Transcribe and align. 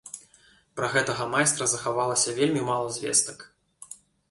Пра 0.79 0.87
гэта 0.93 1.27
майстра 1.33 1.67
захавалася 1.75 2.35
вельмі 2.41 2.65
мала 2.73 2.87
звестак. 2.99 3.49